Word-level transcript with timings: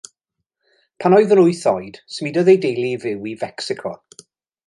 Pan 1.03 1.15
oedd 1.17 1.33
yn 1.35 1.41
wyth 1.47 1.61
oed 1.73 1.99
symudodd 2.15 2.51
ei 2.53 2.59
deulu 2.65 2.89
i 2.95 2.99
fyw 3.05 3.31
i 3.35 3.35
Fecsico. 3.43 3.93